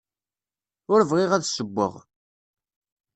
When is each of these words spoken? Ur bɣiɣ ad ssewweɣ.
Ur 0.93 1.01
bɣiɣ 1.09 1.31
ad 1.33 1.43
ssewweɣ. 1.47 1.93